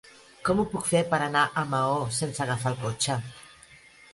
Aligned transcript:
Com 0.47 0.61
ho 0.61 0.63
puc 0.71 0.87
fer 0.91 1.01
per 1.11 1.19
anar 1.25 1.43
a 1.51 1.65
Maó 1.75 1.99
sense 2.21 2.45
agafar 2.47 2.73
el 2.73 2.81
cotxe? 2.87 3.19